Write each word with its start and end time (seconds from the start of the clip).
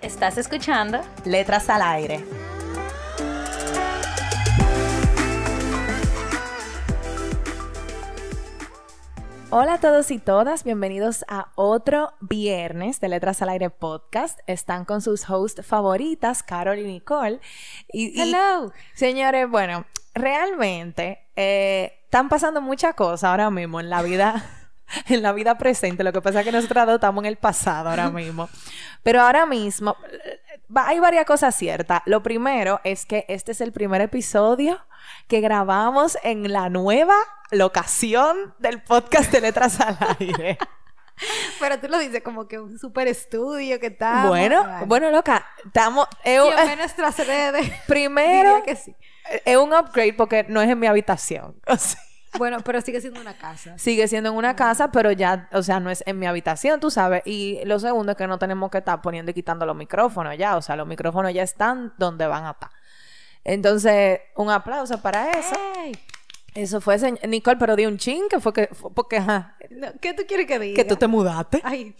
¿Estás 0.00 0.38
escuchando? 0.38 1.00
Letras 1.24 1.68
al 1.68 1.82
aire. 1.82 2.24
Hola 9.50 9.74
a 9.74 9.80
todos 9.80 10.12
y 10.12 10.20
todas, 10.20 10.62
bienvenidos 10.62 11.24
a 11.26 11.50
otro 11.56 12.12
viernes 12.20 13.00
de 13.00 13.08
Letras 13.08 13.42
al 13.42 13.48
Aire 13.48 13.70
podcast. 13.70 14.38
Están 14.46 14.84
con 14.84 15.02
sus 15.02 15.28
hosts 15.28 15.66
favoritas, 15.66 16.44
Carol 16.44 16.78
y 16.78 16.84
Nicole. 16.84 17.40
Y, 17.92 18.20
Hello. 18.20 18.72
señores, 18.94 19.50
bueno, 19.50 19.84
realmente 20.14 21.26
eh, 21.34 21.98
están 22.04 22.28
pasando 22.28 22.60
muchas 22.60 22.94
cosas 22.94 23.24
ahora 23.24 23.50
mismo 23.50 23.80
en 23.80 23.90
la 23.90 24.02
vida. 24.02 24.44
En 25.08 25.22
la 25.22 25.32
vida 25.32 25.58
presente, 25.58 26.02
lo 26.04 26.12
que 26.12 26.20
pasa 26.22 26.40
es 26.40 26.46
que 26.46 26.52
nosotros 26.52 26.86
dos 26.86 26.94
estamos 26.96 27.22
en 27.22 27.28
el 27.28 27.36
pasado 27.36 27.90
ahora 27.90 28.10
mismo. 28.10 28.48
Pero 29.02 29.20
ahora 29.22 29.46
mismo 29.46 29.96
hay 30.74 30.98
varias 31.00 31.24
cosas 31.24 31.54
ciertas. 31.54 32.02
Lo 32.06 32.22
primero 32.22 32.80
es 32.84 33.06
que 33.06 33.24
este 33.28 33.52
es 33.52 33.60
el 33.60 33.72
primer 33.72 34.00
episodio 34.00 34.84
que 35.26 35.40
grabamos 35.40 36.18
en 36.22 36.52
la 36.52 36.68
nueva 36.68 37.14
locación 37.50 38.54
del 38.58 38.82
podcast 38.82 39.32
de 39.32 39.40
Letras 39.40 39.80
al 39.80 39.96
Aire. 40.20 40.58
Pero 41.58 41.80
tú 41.80 41.88
lo 41.88 41.98
dices 41.98 42.22
como 42.22 42.46
que 42.46 42.60
un 42.60 42.78
super 42.78 43.08
estudio 43.08 43.80
que 43.80 43.90
tal. 43.90 44.28
bueno, 44.28 44.64
bueno, 44.86 45.10
loca, 45.10 45.44
estamos... 45.64 46.06
nuestras 46.76 47.18
redes. 47.26 47.70
primero, 47.86 48.56
Diría 48.56 48.62
que 48.64 48.76
sí. 48.76 48.94
es 49.44 49.56
un 49.56 49.72
upgrade 49.74 50.12
porque 50.12 50.44
no 50.48 50.60
es 50.62 50.68
en 50.70 50.78
mi 50.78 50.86
habitación. 50.86 51.56
O 51.66 51.76
sea, 51.76 52.00
Bueno, 52.36 52.58
pero 52.64 52.80
sigue 52.80 53.00
siendo 53.00 53.20
una 53.20 53.34
casa. 53.34 53.78
sigue 53.78 54.06
siendo 54.08 54.30
en 54.30 54.36
una 54.36 54.54
casa, 54.54 54.92
pero 54.92 55.12
ya, 55.12 55.48
o 55.52 55.62
sea, 55.62 55.80
no 55.80 55.90
es 55.90 56.02
en 56.06 56.18
mi 56.18 56.26
habitación, 56.26 56.80
tú 56.80 56.90
sabes. 56.90 57.22
Y 57.24 57.60
lo 57.64 57.78
segundo 57.78 58.12
es 58.12 58.18
que 58.18 58.26
no 58.26 58.38
tenemos 58.38 58.70
que 58.70 58.78
estar 58.78 59.00
poniendo 59.00 59.30
y 59.30 59.34
quitando 59.34 59.64
los 59.64 59.76
micrófonos 59.76 60.36
ya. 60.36 60.56
O 60.56 60.62
sea, 60.62 60.76
los 60.76 60.86
micrófonos 60.86 61.32
ya 61.32 61.42
están 61.42 61.94
donde 61.96 62.26
van 62.26 62.44
a 62.44 62.50
estar. 62.50 62.70
Entonces, 63.44 64.20
un 64.36 64.50
aplauso 64.50 65.00
para 65.00 65.30
eso. 65.30 65.56
Ey, 65.82 65.92
Eso 66.54 66.80
fue, 66.80 66.98
Nicole, 67.26 67.56
pero 67.56 67.76
di 67.76 67.86
un 67.86 67.96
chin, 67.98 68.24
que 68.28 68.40
fue 68.40 68.52
que, 68.52 68.66
fue 68.72 68.92
porque, 68.92 69.16
ajá, 69.18 69.56
no, 69.70 69.88
¿Qué 70.00 70.12
tú 70.12 70.24
quieres 70.26 70.46
que 70.46 70.58
diga? 70.58 70.76
que 70.76 70.84
tú 70.88 70.96
te 70.96 71.06
mudaste. 71.06 71.60
Ay, 71.64 71.94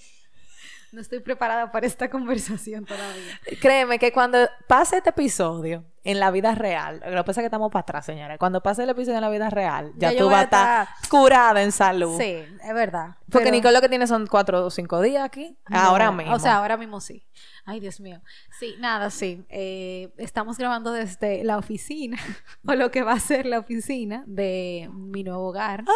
no 0.92 1.00
estoy 1.00 1.20
preparada 1.20 1.70
para 1.72 1.86
esta 1.86 2.08
conversación 2.10 2.84
todavía. 2.84 3.40
Créeme 3.60 3.98
que 3.98 4.12
cuando 4.12 4.38
pase 4.66 4.98
este 4.98 5.10
episodio 5.10 5.84
en 6.04 6.20
la 6.20 6.30
vida 6.30 6.54
real, 6.54 7.00
lo 7.04 7.16
que 7.22 7.24
pasa 7.24 7.40
es 7.40 7.42
que 7.42 7.46
estamos 7.46 7.70
para 7.70 7.82
atrás, 7.82 8.06
señores. 8.06 8.38
Cuando 8.38 8.62
pase 8.62 8.84
el 8.84 8.88
episodio 8.90 9.16
en 9.18 9.22
la 9.22 9.28
vida 9.30 9.50
real, 9.50 9.92
ya, 9.96 10.12
Ya 10.12 10.18
tú 10.18 10.26
vas 10.30 10.40
a 10.40 10.42
estar 10.44 10.88
estar- 10.88 11.08
curada 11.10 11.62
en 11.62 11.72
salud. 11.72 12.16
Sí, 12.18 12.24
es 12.62 12.74
verdad. 12.74 13.16
Porque 13.30 13.44
Pero- 13.46 13.56
Nicole 13.56 13.74
lo 13.74 13.80
que 13.82 13.88
tiene 13.90 14.06
son 14.06 14.26
cuatro 14.26 14.64
o 14.64 14.70
cinco 14.70 15.02
días 15.02 15.22
aquí. 15.24 15.58
No, 15.68 15.78
ahora 15.78 16.10
mismo. 16.10 16.32
O 16.34 16.38
sea, 16.38 16.56
ahora 16.56 16.76
mismo 16.78 17.00
sí. 17.00 17.26
Ay, 17.66 17.80
Dios 17.80 18.00
mío. 18.00 18.22
Sí, 18.58 18.74
nada, 18.78 19.10
sí. 19.10 19.44
Eh, 19.50 20.14
estamos 20.16 20.56
grabando 20.56 20.92
desde 20.92 21.44
la 21.44 21.58
oficina, 21.58 22.16
o 22.66 22.74
lo 22.74 22.90
que 22.90 23.02
va 23.02 23.12
a 23.12 23.20
ser 23.20 23.44
la 23.44 23.58
oficina 23.58 24.24
de 24.26 24.88
mi 24.94 25.22
nuevo 25.24 25.48
hogar. 25.48 25.84
¡Ah! 25.86 25.92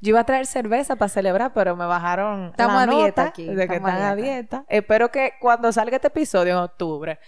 Yo 0.00 0.10
iba 0.10 0.20
a 0.20 0.24
traer 0.24 0.46
cerveza 0.46 0.96
para 0.96 1.08
celebrar, 1.08 1.52
pero 1.52 1.76
me 1.76 1.86
bajaron 1.86 2.46
Estamos 2.50 2.74
la 2.74 2.82
a 2.82 2.86
dieta 2.96 3.22
aquí, 3.26 3.46
de 3.46 3.66
que 3.68 3.74
estamos 3.76 3.90
a 3.90 3.94
están 3.94 4.12
a 4.12 4.16
dieta. 4.16 4.30
dieta. 4.58 4.64
Espero 4.68 5.10
que 5.10 5.32
cuando 5.40 5.72
salga 5.72 5.96
este 5.96 6.08
episodio 6.08 6.52
en 6.52 6.58
octubre 6.58 7.18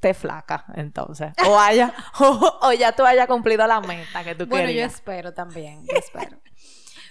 te 0.00 0.14
flaca, 0.14 0.64
entonces. 0.76 1.32
O 1.46 1.58
haya, 1.58 1.92
o, 2.20 2.58
o 2.62 2.72
ya 2.72 2.92
tú 2.92 3.04
hayas 3.04 3.26
cumplido 3.26 3.66
la 3.66 3.80
meta 3.80 4.22
que 4.22 4.34
tú 4.34 4.46
Bueno, 4.46 4.64
yo 4.64 4.68
querías. 4.68 4.94
espero 4.94 5.34
también, 5.34 5.84
yo 5.86 5.96
espero. 5.98 6.38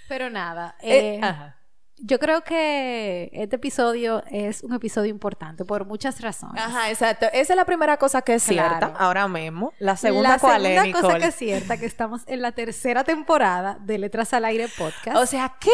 Pero 0.07 0.29
nada, 0.29 0.75
Eh, 0.81 1.15
eh, 1.15 1.19
ajá. 1.21 1.57
Yo 1.99 2.19
creo 2.19 2.43
que 2.43 3.29
este 3.33 3.55
episodio 3.55 4.23
es 4.29 4.63
un 4.63 4.73
episodio 4.73 5.09
importante 5.09 5.65
por 5.65 5.85
muchas 5.85 6.21
razones. 6.21 6.61
Ajá, 6.63 6.89
exacto. 6.89 7.25
Esa 7.33 7.53
es 7.53 7.57
la 7.57 7.65
primera 7.65 7.97
cosa 7.97 8.21
que 8.21 8.35
es 8.35 8.43
cierta 8.43 8.77
Claro. 8.77 8.93
ahora 8.97 9.27
mismo. 9.27 9.73
La 9.79 9.97
segunda, 9.97 10.29
la 10.29 10.39
¿cuál 10.39 10.61
segunda 10.61 10.85
es, 10.85 10.93
cosa 10.93 11.07
Nicole? 11.07 11.19
que 11.23 11.27
es 11.29 11.35
cierta, 11.35 11.77
que 11.77 11.85
estamos 11.85 12.21
en 12.27 12.41
la 12.41 12.51
tercera 12.51 13.03
temporada 13.03 13.77
de 13.81 13.97
Letras 13.97 14.33
al 14.33 14.45
Aire 14.45 14.67
podcast. 14.77 15.17
O 15.17 15.25
sea, 15.25 15.55
¿qué? 15.59 15.71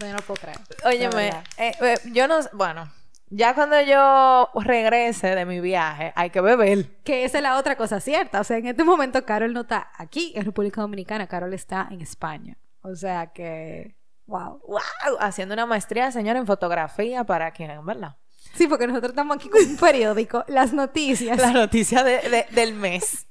no, 0.00 0.06
no 0.12 0.18
puedo 0.18 0.40
creer. 0.40 0.58
Óyeme, 0.84 1.28
eh, 1.56 1.72
eh, 1.80 1.98
yo 2.12 2.28
no... 2.28 2.38
Bueno, 2.52 2.90
ya 3.30 3.54
cuando 3.54 3.80
yo 3.82 4.48
regrese 4.62 5.34
de 5.34 5.44
mi 5.44 5.60
viaje, 5.60 6.12
hay 6.16 6.30
que 6.30 6.40
beber. 6.40 6.86
Que 7.04 7.24
esa 7.24 7.38
es 7.38 7.42
la 7.42 7.58
otra 7.58 7.76
cosa 7.76 8.00
cierta. 8.00 8.40
O 8.40 8.44
sea, 8.44 8.56
en 8.56 8.66
este 8.66 8.84
momento 8.84 9.24
Carol 9.24 9.52
no 9.52 9.60
está 9.62 9.90
aquí 9.96 10.32
en 10.34 10.44
República 10.46 10.80
Dominicana, 10.80 11.26
Carol 11.26 11.52
está 11.52 11.88
en 11.90 12.00
España. 12.00 12.56
O 12.80 12.94
sea 12.94 13.26
que, 13.32 13.96
wow. 14.28 14.60
¡Wow! 14.68 15.16
Haciendo 15.18 15.54
una 15.54 15.66
maestría, 15.66 16.12
señor, 16.12 16.36
en 16.36 16.46
fotografía 16.46 17.24
para 17.24 17.50
quien, 17.50 17.84
¿verdad? 17.84 18.14
Sí, 18.54 18.66
porque 18.68 18.86
nosotros 18.86 19.10
estamos 19.10 19.36
aquí 19.36 19.48
con 19.48 19.60
un 19.62 19.76
periódico, 19.76 20.44
las 20.48 20.72
noticias. 20.72 21.36
La 21.38 21.50
noticia 21.52 22.02
de- 22.04 22.20
de- 22.28 22.46
del 22.50 22.74
mes. 22.74 23.26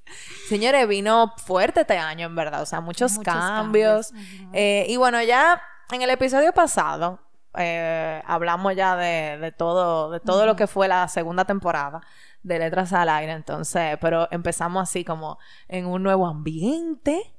Señores, 0.47 0.87
vino 0.87 1.33
fuerte 1.37 1.81
este 1.81 1.97
año, 1.97 2.27
en 2.27 2.35
verdad. 2.35 2.61
O 2.61 2.65
sea, 2.65 2.81
muchos, 2.81 3.13
Muchos 3.13 3.23
cambios. 3.33 4.11
Eh, 4.53 4.85
y 4.89 4.97
bueno, 4.97 5.21
ya 5.23 5.61
en 5.91 6.01
el 6.01 6.09
episodio 6.09 6.53
pasado 6.53 7.19
eh, 7.57 8.21
hablamos 8.25 8.75
ya 8.75 8.95
de, 8.95 9.37
de 9.39 9.51
todo, 9.51 10.11
de 10.11 10.19
todo 10.19 10.45
lo 10.45 10.55
que 10.55 10.67
fue 10.67 10.87
la 10.87 11.07
segunda 11.07 11.45
temporada 11.45 12.01
de 12.43 12.59
Letras 12.59 12.93
al 12.93 13.09
Aire. 13.09 13.31
Entonces, 13.33 13.97
pero 13.99 14.27
empezamos 14.31 14.83
así 14.83 15.03
como 15.03 15.39
en 15.67 15.87
un 15.87 16.03
nuevo 16.03 16.27
ambiente. 16.27 17.33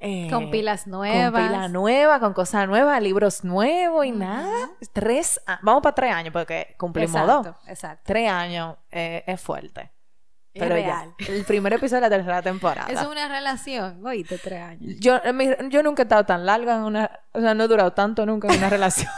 Eh, 0.00 0.28
Con 0.30 0.50
pilas 0.50 0.86
nuevas. 0.86 1.30
Con 1.32 1.48
pila 1.48 1.68
nueva, 1.68 2.18
con 2.20 2.32
cosas 2.32 2.66
nuevas, 2.66 3.00
libros 3.02 3.44
nuevos 3.44 4.04
y 4.06 4.10
nada. 4.12 4.70
Tres, 4.92 5.40
vamos 5.62 5.82
para 5.82 5.94
tres 5.94 6.12
años 6.12 6.32
porque 6.32 6.74
cumplimos 6.78 7.12
dos. 7.26 7.46
Exacto, 7.46 7.70
exacto. 7.70 8.02
Tres 8.06 8.30
años 8.30 8.76
eh, 8.90 9.22
es 9.26 9.40
fuerte. 9.40 9.92
Es 10.52 10.62
Pero 10.62 10.74
real. 10.74 11.14
ya, 11.20 11.26
el 11.32 11.44
primer 11.44 11.74
episodio 11.74 12.00
de 12.02 12.08
la 12.08 12.16
tercera 12.16 12.42
temporada. 12.42 12.88
Es 12.92 13.00
una 13.06 13.28
relación, 13.28 14.04
oíste, 14.04 14.36
tres 14.38 14.60
años. 14.62 14.96
Yo, 14.98 15.20
mi- 15.32 15.54
yo 15.68 15.82
nunca 15.84 16.02
he 16.02 16.04
estado 16.04 16.24
tan 16.24 16.44
larga 16.44 16.74
en 16.74 16.82
una... 16.82 17.08
O 17.32 17.40
sea, 17.40 17.54
no 17.54 17.62
he 17.64 17.68
durado 17.68 17.92
tanto 17.92 18.26
nunca 18.26 18.48
en 18.48 18.58
una 18.58 18.68
relación. 18.70 19.08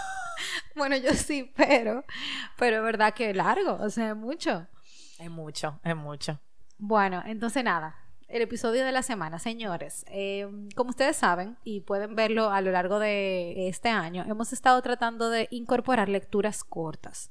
Bueno, 0.74 0.96
yo 0.96 1.14
sí, 1.14 1.50
pero, 1.56 2.04
pero 2.58 2.78
es 2.78 2.82
verdad 2.82 3.14
que 3.14 3.30
es 3.30 3.36
largo, 3.36 3.78
o 3.80 3.88
sea, 3.88 4.10
es 4.10 4.16
mucho. 4.16 4.66
es 5.18 5.30
mucho, 5.30 5.80
es 5.84 5.96
mucho. 5.96 6.38
Bueno, 6.76 7.22
entonces 7.24 7.62
nada, 7.64 7.94
el 8.32 8.42
episodio 8.42 8.84
de 8.84 8.92
la 8.92 9.02
semana, 9.02 9.38
señores. 9.38 10.04
eh, 10.08 10.48
como 10.74 10.90
ustedes 10.90 11.16
saben 11.16 11.56
y 11.64 11.80
pueden 11.80 12.14
verlo 12.16 12.50
a 12.50 12.60
lo 12.60 12.70
largo 12.72 12.98
de 12.98 13.68
este 13.68 13.88
año, 13.90 14.24
hemos 14.26 14.52
estado 14.52 14.80
tratando 14.82 15.30
de 15.30 15.48
incorporar 15.50 16.08
lecturas 16.08 16.64
cortas, 16.64 17.30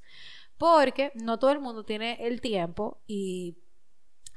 porque 0.57 1.11
no 1.16 1.40
todo 1.40 1.51
el 1.51 1.59
mundo 1.59 1.84
tiene 1.84 2.17
el 2.28 2.40
tiempo 2.40 3.01
y 3.07 3.57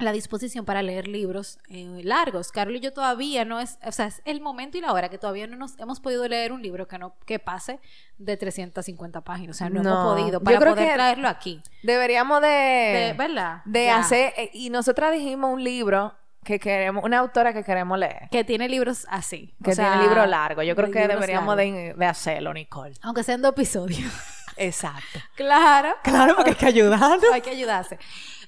la 0.00 0.10
disposición 0.10 0.64
para 0.64 0.82
leer 0.82 1.06
libros 1.06 1.58
eh, 1.68 2.00
largos. 2.02 2.50
Carlos 2.50 2.78
y 2.78 2.80
yo 2.80 2.92
todavía 2.92 3.44
no 3.44 3.60
es, 3.60 3.78
o 3.86 3.92
sea, 3.92 4.06
es 4.06 4.22
el 4.24 4.40
momento 4.40 4.76
y 4.76 4.80
la 4.80 4.92
hora 4.92 5.08
que 5.08 5.18
todavía 5.18 5.46
no 5.46 5.56
nos 5.56 5.78
hemos 5.78 6.00
podido 6.00 6.26
leer 6.26 6.50
un 6.52 6.62
libro 6.62 6.88
que 6.88 6.98
no 6.98 7.14
que 7.26 7.38
pase 7.38 7.78
de 8.18 8.36
350 8.36 9.20
páginas, 9.20 9.54
o 9.54 9.58
sea, 9.58 9.70
no, 9.70 9.82
No, 9.84 9.90
hemos 9.90 10.14
podido 10.14 10.40
yo 10.40 10.58
creo 10.58 10.74
poder 10.74 10.88
que- 10.88 10.94
traerlo 10.94 11.28
aquí. 11.28 11.60
Deberíamos 11.84 12.40
de... 12.42 12.48
De- 12.48 13.14
¿Verdad? 13.16 13.62
de 13.66 13.84
Ya. 13.84 13.98
hacer... 14.00 14.32
eh, 14.36 14.50
Y 14.52 14.70
nosotras 14.70 15.12
dijimos 15.12 15.52
un 15.52 15.62
libro 15.62 16.12
que 16.44 16.60
queremos... 16.60 17.02
Una 17.04 17.18
autora 17.18 17.52
que 17.52 17.64
queremos 17.64 17.98
leer. 17.98 18.28
que 18.30 18.44
tiene 18.44 18.68
libros 18.68 19.06
así. 19.10 19.54
o 19.60 19.64
Que 19.64 19.74
sea, 19.74 19.92
tiene 19.92 20.04
libro 20.08 20.26
largo. 20.26 20.62
Yo 20.62 20.76
creo 20.76 20.90
que 20.90 21.08
deberíamos 21.08 21.56
de, 21.56 21.94
de 21.96 22.06
hacerlo, 22.06 22.52
Nicole. 22.54 22.94
Aunque 23.02 23.22
sean 23.24 23.42
dos 23.42 23.52
episodios. 23.52 24.12
Exacto. 24.56 25.18
claro. 25.34 25.94
Claro, 26.04 26.36
porque 26.36 26.50
hay 26.50 26.56
que 26.56 26.66
ayudarnos. 26.66 27.24
Hay 27.32 27.40
que 27.40 27.50
ayudarse. 27.50 27.98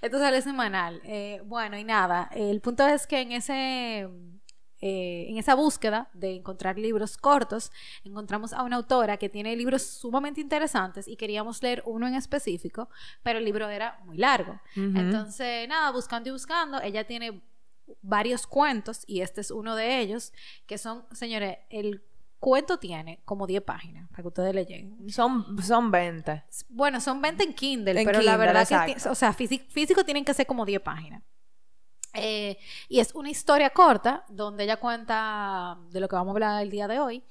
Esto 0.00 0.18
sale 0.18 0.40
semanal. 0.42 1.00
Eh, 1.04 1.40
bueno, 1.44 1.76
y 1.76 1.82
nada. 1.82 2.30
El 2.32 2.60
punto 2.60 2.86
es 2.86 3.06
que 3.08 3.20
en 3.22 3.32
ese. 3.32 4.08
eh, 4.80 5.26
en 5.28 5.36
esa 5.38 5.54
búsqueda 5.56 6.08
de 6.12 6.36
encontrar 6.36 6.78
libros 6.78 7.16
cortos, 7.16 7.72
encontramos 8.04 8.52
a 8.52 8.62
una 8.62 8.76
autora 8.76 9.16
que 9.16 9.28
tiene 9.28 9.56
libros 9.56 9.82
sumamente 9.82 10.40
interesantes 10.40 11.08
y 11.08 11.16
queríamos 11.16 11.60
leer 11.62 11.82
uno 11.86 12.06
en 12.06 12.14
específico, 12.14 12.88
pero 13.24 13.38
el 13.40 13.44
libro 13.44 13.68
era 13.68 13.98
muy 14.04 14.16
largo. 14.18 14.60
Ujú. 14.76 14.98
Entonces, 14.98 15.66
nada, 15.66 15.90
buscando 15.90 16.28
y 16.28 16.32
buscando, 16.32 16.80
ella 16.82 17.04
tiene 17.04 17.42
varios 18.02 18.46
cuentos 18.46 19.02
y 19.06 19.20
este 19.20 19.40
es 19.40 19.50
uno 19.50 19.76
de 19.76 20.00
ellos, 20.00 20.32
que 20.66 20.78
son, 20.78 21.04
señores, 21.12 21.58
el 21.70 22.02
cuento 22.38 22.78
tiene 22.78 23.20
como 23.24 23.46
10 23.46 23.62
páginas 23.62 24.08
para 24.10 24.22
que 24.22 24.28
ustedes 24.28 24.54
le 24.54 24.64
lleguen. 24.64 25.10
Son, 25.10 25.60
son 25.62 25.90
20. 25.90 26.44
Bueno, 26.68 27.00
son 27.00 27.20
20 27.22 27.42
en 27.44 27.54
Kindle, 27.54 28.00
En 28.00 28.06
pero 28.06 28.20
la 28.22 28.36
verdad 28.36 28.66
que, 28.68 28.74
exacto. 28.74 29.02
ti- 29.04 29.08
o 29.08 29.14
sea, 29.14 29.32
físico, 29.32 29.64
físico 29.70 30.04
tienen 30.04 30.24
que 30.24 30.34
ser 30.34 30.46
como 30.46 30.64
10 30.64 30.80
páginas. 30.80 31.22
Eh, 32.14 32.56
y 32.88 33.00
es 33.00 33.14
una 33.14 33.30
historia 33.30 33.70
corta 33.70 34.24
donde 34.28 34.64
ella 34.64 34.78
cuenta 34.78 35.78
de 35.90 36.00
lo 36.00 36.08
que 36.08 36.16
vamos 36.16 36.30
a 36.30 36.32
hablar 36.34 36.62
el 36.62 36.70
día 36.70 36.88
de 36.88 36.98
hoy. 36.98 37.22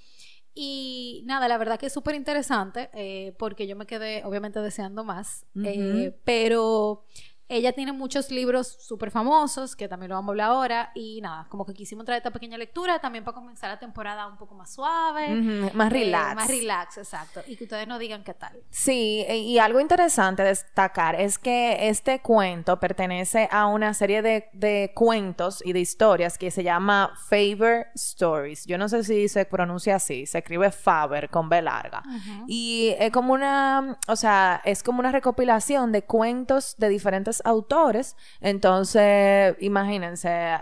Y 0.54 1.24
nada, 1.26 1.48
la 1.48 1.58
verdad 1.58 1.78
que 1.80 1.88
es 1.88 1.94
súper 1.94 2.16
interesante 2.16 2.90
eh, 2.94 3.36
porque 3.38 3.68
yo 3.68 3.76
me 3.76 3.86
quedé 3.86 4.24
obviamente 4.24 4.60
deseando 4.60 5.04
más. 5.04 5.46
eh, 5.64 6.18
pero 6.24 7.06
ella 7.48 7.74
tiene 7.74 7.94
muchos 7.94 8.32
libros 8.32 8.68
súper 8.80 9.12
famosos 9.12 9.76
que 9.76 9.88
también 9.88 10.10
lo 10.10 10.16
vamos 10.16 10.30
a 10.30 10.32
hablar 10.32 10.48
ahora. 10.50 10.92
Y 10.96 11.22
nada, 11.22 11.48
como 11.50 11.66
que 11.66 11.74
quisimos 11.74 12.06
traer 12.06 12.18
esta 12.20 12.32
pequeña 12.32 12.58
lectura 12.58 13.00
también 13.00 13.24
para 13.24 13.36
comenzar 13.36 13.70
la 13.70 13.80
temporada 13.80 14.28
un 14.28 14.38
poco 14.38 14.56
más 14.56 14.74
suave. 14.74 15.30
Más 15.74 15.88
eh, 15.88 15.90
relax. 15.94 16.36
más 16.36 16.48
relax, 16.48 16.98
exacto. 16.98 17.42
Y 17.48 17.56
que 17.56 17.66
ustedes 17.66 17.88
nos 17.88 18.00
digan 18.00 18.24
qué 18.24 18.34
tal. 18.34 18.58
Sí, 18.70 19.24
e- 19.28 19.38
y 19.38 19.60
algo 19.60 19.80
interesante 19.80 20.44
destacar 20.44 21.20
es 21.20 21.38
que 21.38 21.90
este 21.90 22.22
cuento 22.22 22.80
pertenece 22.80 23.48
a 23.52 23.68
una 23.68 23.94
serie 23.94 24.22
de, 24.22 24.50
de 24.54 24.92
cuentos 24.96 25.62
y 25.66 25.74
de 25.74 25.80
historias 25.80 26.38
que 26.38 26.52
se 26.52 26.64
llama 26.64 27.14
Faber 27.30 27.88
Stories. 27.96 28.66
Yo 28.66 28.78
no 28.78 28.90
sé 28.90 29.04
si 29.04 29.28
se 29.28 29.46
pronuncia 29.46 29.96
así, 29.96 30.26
se 30.26 30.40
escribe 30.40 30.72
Faber 30.72 31.30
con 31.30 31.50
B 31.50 31.62
larga. 31.62 32.04
Y 32.48 32.96
es 33.00 33.12
como 33.12 33.34
una, 33.34 33.98
o 34.08 34.16
sea, 34.16 34.62
es 34.66 34.84
como 34.84 35.00
una 35.00 35.12
recopilación 35.12 35.92
de 35.92 36.04
cuentos 36.04 36.76
de 36.78 36.90
diferentes 36.90 37.35
autores. 37.44 38.16
Entonces, 38.40 39.56
imagínense, 39.60 40.58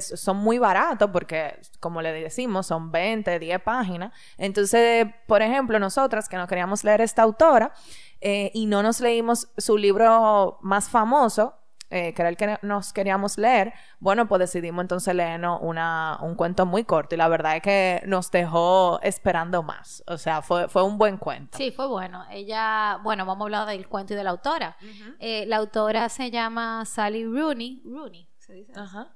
son 0.00 0.36
muy 0.38 0.58
baratos 0.58 1.10
porque, 1.12 1.60
como 1.80 2.02
le 2.02 2.12
decimos, 2.12 2.66
son 2.66 2.90
20, 2.90 3.38
10 3.38 3.60
páginas. 3.62 4.12
Entonces, 4.38 5.06
por 5.26 5.42
ejemplo, 5.42 5.78
nosotras 5.78 6.28
que 6.28 6.36
no 6.36 6.46
queríamos 6.46 6.84
leer 6.84 7.00
esta 7.00 7.22
autora 7.22 7.72
eh, 8.20 8.50
y 8.54 8.66
no 8.66 8.82
nos 8.82 9.00
leímos 9.00 9.48
su 9.56 9.76
libro 9.76 10.58
más 10.62 10.88
famoso, 10.88 11.54
eh, 11.92 12.14
que 12.14 12.22
era 12.22 12.28
el 12.30 12.36
que 12.36 12.58
nos 12.62 12.92
queríamos 12.92 13.36
leer, 13.36 13.74
bueno, 14.00 14.26
pues 14.26 14.40
decidimos 14.40 14.82
entonces 14.82 15.14
leernos 15.14 15.58
una, 15.62 16.18
un 16.22 16.34
cuento 16.34 16.64
muy 16.64 16.84
corto 16.84 17.14
y 17.14 17.18
la 17.18 17.28
verdad 17.28 17.56
es 17.56 17.62
que 17.62 18.02
nos 18.06 18.30
dejó 18.30 18.98
esperando 19.02 19.62
más. 19.62 20.02
O 20.06 20.16
sea, 20.16 20.40
fue, 20.40 20.68
fue 20.68 20.82
un 20.82 20.96
buen 20.96 21.18
cuento. 21.18 21.58
Sí, 21.58 21.70
fue 21.70 21.86
bueno. 21.86 22.24
Ella, 22.30 22.98
bueno, 23.02 23.26
vamos 23.26 23.42
a 23.42 23.44
hablar 23.44 23.68
del 23.68 23.86
cuento 23.88 24.14
y 24.14 24.16
de 24.16 24.24
la 24.24 24.30
autora. 24.30 24.76
Eh, 25.20 25.44
la 25.46 25.56
autora 25.58 26.08
se 26.08 26.30
llama 26.30 26.84
Sally 26.86 27.26
Rooney. 27.26 27.82
Rooney, 27.84 28.28
se 28.38 28.54
dice. 28.54 28.72
Ajá. 28.74 29.14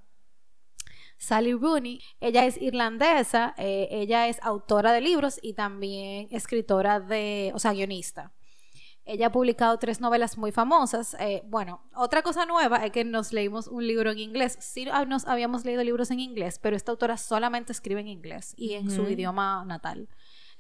Sally 1.19 1.55
Rooney. 1.55 2.00
Ella 2.20 2.44
es 2.44 2.61
irlandesa, 2.61 3.55
eh, 3.56 3.88
ella 3.90 4.28
es 4.28 4.38
autora 4.43 4.93
de 4.93 5.00
libros 5.00 5.38
y 5.43 5.55
también 5.55 6.28
escritora 6.31 7.00
de, 7.00 7.52
o 7.55 7.58
sea, 7.58 7.73
guionista. 7.73 8.32
Ella 9.06 9.29
ha 9.29 9.32
publicado 9.32 9.79
tres 9.79 10.00
novelas 10.00 10.37
muy 10.37 10.50
famosas. 10.50 11.17
Eh, 11.20 11.43
bueno, 11.47 11.81
otra 11.94 12.23
cosa 12.23 12.44
nueva 12.44 12.85
es 12.85 12.91
que 12.91 13.05
nos 13.05 13.32
leímos 13.32 13.69
un 13.69 13.87
libro 13.87 14.11
en 14.11 14.19
inglés. 14.19 14.58
Sí 14.61 14.87
nos 15.06 15.26
habíamos 15.26 15.64
leído 15.64 15.85
libros 15.85 16.11
en 16.11 16.19
inglés, 16.19 16.58
pero 16.61 16.76
esta 16.76 16.91
autora 16.91 17.17
solamente 17.17 17.73
escribe 17.73 18.00
en 18.00 18.08
inglés 18.08 18.53
y 18.56 18.75
en 18.75 18.91
su 18.91 19.08
idioma 19.08 19.64
natal. 19.64 20.08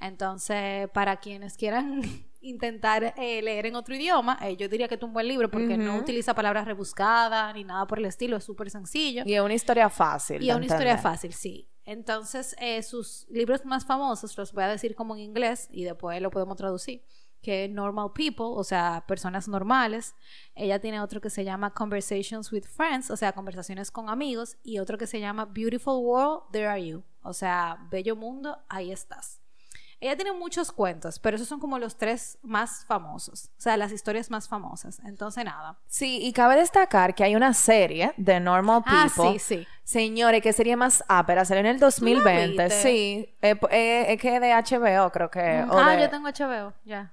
Entonces, 0.00 0.88
para 0.90 1.16
quienes 1.16 1.56
quieran 1.56 2.02
intentar 2.40 3.14
eh, 3.16 3.42
leer 3.42 3.66
en 3.66 3.74
otro 3.74 3.96
idioma, 3.96 4.38
eh, 4.42 4.56
yo 4.56 4.68
diría 4.68 4.86
que 4.86 4.94
es 4.94 5.02
un 5.02 5.12
buen 5.12 5.26
libro 5.26 5.50
porque 5.50 5.76
no 5.76 5.94
Ujú. 5.94 6.02
utiliza 6.02 6.34
palabras 6.34 6.66
rebuscadas 6.66 7.52
ni 7.54 7.64
nada 7.64 7.86
por 7.86 7.98
el 7.98 8.04
estilo, 8.04 8.36
es 8.36 8.44
súper 8.44 8.70
sencillo. 8.70 9.22
Y 9.26 9.34
es 9.34 9.40
una 9.40 9.54
historia 9.54 9.90
fácil. 9.90 10.42
Y 10.42 10.50
es 10.50 10.56
una 10.56 10.66
historia 10.66 10.98
fácil, 10.98 11.32
sí. 11.32 11.68
Entonces, 11.84 12.54
eh, 12.58 12.82
sus 12.82 13.26
libros 13.28 13.64
más 13.64 13.84
famosos 13.84 14.36
los 14.36 14.52
voy 14.52 14.64
a 14.64 14.68
decir 14.68 14.94
como 14.94 15.14
en 15.14 15.22
inglés 15.22 15.68
y 15.70 15.84
después 15.84 16.20
lo 16.20 16.30
podemos 16.30 16.56
traducir. 16.56 17.02
Que 17.46 17.66
es 17.66 17.70
Normal 17.70 18.10
People, 18.12 18.46
o 18.56 18.64
sea, 18.64 19.04
personas 19.06 19.46
normales. 19.46 20.16
Ella 20.56 20.80
tiene 20.80 21.00
otro 21.00 21.20
que 21.20 21.30
se 21.30 21.44
llama 21.44 21.72
Conversations 21.72 22.50
with 22.50 22.64
Friends, 22.64 23.08
o 23.08 23.16
sea, 23.16 23.30
conversaciones 23.30 23.92
con 23.92 24.08
amigos. 24.10 24.56
Y 24.64 24.80
otro 24.80 24.98
que 24.98 25.06
se 25.06 25.20
llama 25.20 25.44
Beautiful 25.44 25.98
World, 26.04 26.50
There 26.50 26.66
Are 26.66 26.84
You. 26.84 27.04
O 27.22 27.32
sea, 27.32 27.78
Bello 27.88 28.16
Mundo, 28.16 28.58
ahí 28.68 28.90
estás. 28.90 29.38
Ella 30.00 30.16
tiene 30.16 30.32
muchos 30.32 30.72
cuentos, 30.72 31.20
pero 31.20 31.36
esos 31.36 31.46
son 31.46 31.60
como 31.60 31.78
los 31.78 31.96
tres 31.96 32.36
más 32.42 32.84
famosos. 32.84 33.46
O 33.56 33.60
sea, 33.60 33.76
las 33.76 33.92
historias 33.92 34.28
más 34.28 34.48
famosas. 34.48 34.98
Entonces, 35.04 35.44
nada. 35.44 35.78
Sí, 35.86 36.18
y 36.22 36.32
cabe 36.32 36.56
destacar 36.56 37.14
que 37.14 37.22
hay 37.22 37.36
una 37.36 37.54
serie 37.54 38.12
de 38.16 38.40
Normal 38.40 38.82
Ah, 38.86 39.06
People. 39.14 39.38
sí, 39.38 39.56
sí. 39.58 39.66
Señores, 39.84 40.42
que 40.42 40.52
sería 40.52 40.76
más 40.76 41.04
ápera, 41.06 41.44
salió 41.44 41.60
en 41.60 41.66
el 41.66 41.78
2020. 41.78 42.64
viste? 42.64 42.82
Sí, 42.82 43.36
eh, 43.40 43.54
eh, 43.70 44.06
es 44.12 44.20
que 44.20 44.40
de 44.40 44.52
HBO, 44.52 45.10
creo 45.12 45.30
que. 45.30 45.64
o 45.70 45.78
ah, 45.78 45.92
de- 45.94 46.02
yo 46.02 46.10
tengo 46.10 46.26
HBO, 46.28 46.74
ya. 46.84 47.12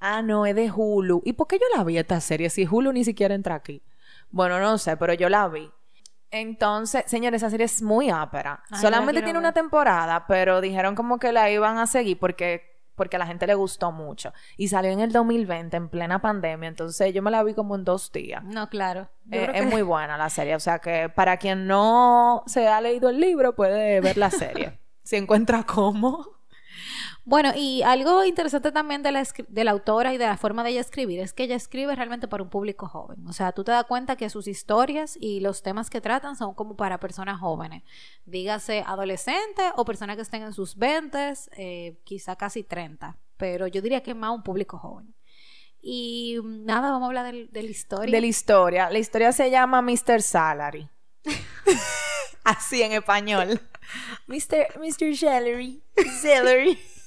Ah, 0.00 0.22
no, 0.22 0.46
es 0.46 0.54
de 0.54 0.70
Hulu. 0.70 1.22
¿Y 1.24 1.32
por 1.32 1.46
qué 1.48 1.58
yo 1.58 1.76
la 1.76 1.84
vi 1.84 1.98
esta 1.98 2.20
serie 2.20 2.50
si 2.50 2.66
Hulu 2.66 2.92
ni 2.92 3.04
siquiera 3.04 3.34
entra 3.34 3.54
aquí? 3.56 3.82
Bueno, 4.30 4.60
no 4.60 4.78
sé, 4.78 4.96
pero 4.96 5.14
yo 5.14 5.28
la 5.28 5.48
vi. 5.48 5.70
Entonces, 6.30 7.04
señores, 7.06 7.42
esa 7.42 7.50
serie 7.50 7.66
es 7.66 7.80
muy 7.82 8.10
ápera. 8.10 8.62
Ay, 8.70 8.80
Solamente 8.80 9.14
tiene 9.22 9.32
ver. 9.32 9.38
una 9.38 9.52
temporada, 9.52 10.26
pero 10.26 10.60
dijeron 10.60 10.94
como 10.94 11.18
que 11.18 11.32
la 11.32 11.50
iban 11.50 11.78
a 11.78 11.86
seguir 11.86 12.18
porque 12.18 12.76
porque 12.94 13.14
a 13.14 13.20
la 13.20 13.26
gente 13.28 13.46
le 13.46 13.54
gustó 13.54 13.92
mucho. 13.92 14.32
Y 14.56 14.66
salió 14.68 14.90
en 14.90 14.98
el 14.98 15.12
2020, 15.12 15.76
en 15.76 15.88
plena 15.88 16.20
pandemia. 16.20 16.68
Entonces, 16.68 17.14
yo 17.14 17.22
me 17.22 17.30
la 17.30 17.44
vi 17.44 17.54
como 17.54 17.76
en 17.76 17.84
dos 17.84 18.10
días. 18.10 18.42
No, 18.42 18.68
claro. 18.68 19.08
Eh, 19.30 19.48
es 19.54 19.60
que- 19.62 19.66
muy 19.68 19.82
buena 19.82 20.18
la 20.18 20.28
serie. 20.28 20.56
O 20.56 20.60
sea 20.60 20.80
que 20.80 21.08
para 21.08 21.36
quien 21.36 21.68
no 21.68 22.42
se 22.46 22.66
ha 22.66 22.80
leído 22.80 23.08
el 23.08 23.20
libro, 23.20 23.54
puede 23.54 24.00
ver 24.00 24.16
la 24.18 24.30
serie. 24.32 24.80
si 25.04 25.14
encuentra 25.14 25.62
cómo. 25.62 26.26
Bueno, 27.28 27.52
y 27.54 27.82
algo 27.82 28.24
interesante 28.24 28.72
también 28.72 29.02
de 29.02 29.12
la, 29.12 29.22
de 29.48 29.64
la 29.64 29.72
autora 29.72 30.14
y 30.14 30.16
de 30.16 30.24
la 30.24 30.38
forma 30.38 30.64
de 30.64 30.70
ella 30.70 30.80
escribir 30.80 31.20
es 31.20 31.34
que 31.34 31.42
ella 31.42 31.56
escribe 31.56 31.94
realmente 31.94 32.26
para 32.26 32.42
un 32.42 32.48
público 32.48 32.88
joven. 32.88 33.26
O 33.28 33.34
sea, 33.34 33.52
tú 33.52 33.64
te 33.64 33.70
das 33.70 33.84
cuenta 33.84 34.16
que 34.16 34.30
sus 34.30 34.48
historias 34.48 35.14
y 35.20 35.40
los 35.40 35.62
temas 35.62 35.90
que 35.90 36.00
tratan 36.00 36.36
son 36.36 36.54
como 36.54 36.74
para 36.74 36.98
personas 36.98 37.38
jóvenes. 37.38 37.82
Dígase 38.24 38.82
adolescentes 38.86 39.72
o 39.76 39.84
personas 39.84 40.16
que 40.16 40.22
estén 40.22 40.42
en 40.42 40.54
sus 40.54 40.76
20, 40.76 41.34
eh, 41.58 41.98
quizá 42.02 42.34
casi 42.34 42.62
30. 42.64 43.18
Pero 43.36 43.66
yo 43.66 43.82
diría 43.82 44.02
que 44.02 44.12
es 44.12 44.16
más 44.16 44.30
un 44.34 44.42
público 44.42 44.78
joven. 44.78 45.14
Y 45.82 46.38
mm, 46.42 46.64
nada, 46.64 46.90
vamos 46.92 47.02
a 47.02 47.06
hablar 47.08 47.26
del- 47.26 47.50
de, 47.52 47.62
la 47.62 47.68
historia. 47.70 48.10
De 48.10 48.20
la 48.22 48.26
historia. 48.26 48.88
La 48.88 48.98
historia 49.00 49.32
se 49.32 49.50
llama 49.50 49.82
Mr. 49.82 50.22
Salary. 50.22 50.88
Así 52.44 52.80
en 52.80 52.92
español. 52.92 53.60
Mr. 54.28 54.78
Mr. 54.80 55.14
Salary. 55.14 55.82
Salary. 56.22 56.78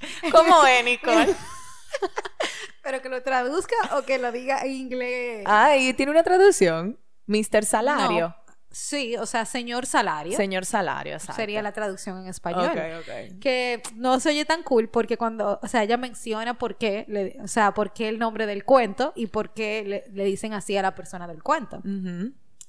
¿Cómo 0.32 0.64
es, 0.66 0.84
Nicole? 0.84 1.34
Pero 2.82 3.02
que 3.02 3.08
lo 3.08 3.22
traduzca 3.22 3.76
o 3.96 4.02
que 4.02 4.18
lo 4.18 4.32
diga 4.32 4.62
en 4.62 4.72
inglés. 4.72 5.44
Ay, 5.46 5.92
tiene 5.94 6.12
una 6.12 6.22
traducción. 6.22 6.98
Mr. 7.26 7.64
Salario. 7.64 8.28
No. 8.28 8.48
Sí, 8.70 9.16
o 9.16 9.24
sea, 9.24 9.46
señor 9.46 9.86
salario. 9.86 10.36
Señor 10.36 10.66
Salario, 10.66 11.14
exacto. 11.14 11.36
sería 11.36 11.62
la 11.62 11.72
traducción 11.72 12.18
en 12.20 12.26
español. 12.28 12.66
Ok, 12.70 12.78
ok. 13.00 13.38
Que 13.40 13.82
no 13.94 14.20
se 14.20 14.28
oye 14.28 14.44
tan 14.44 14.62
cool 14.62 14.90
porque 14.90 15.16
cuando, 15.16 15.58
o 15.62 15.66
sea, 15.68 15.82
ella 15.82 15.96
menciona 15.96 16.58
por 16.58 16.76
qué, 16.76 17.06
le- 17.08 17.38
o 17.42 17.48
sea, 17.48 17.72
por 17.72 17.94
qué 17.94 18.08
el 18.10 18.18
nombre 18.18 18.46
del 18.46 18.64
cuento 18.64 19.14
y 19.16 19.28
por 19.28 19.54
qué 19.54 19.84
le, 19.86 20.04
le 20.12 20.24
dicen 20.24 20.52
así 20.52 20.76
a 20.76 20.82
la 20.82 20.94
persona 20.94 21.26
del 21.26 21.42
cuento. 21.42 21.82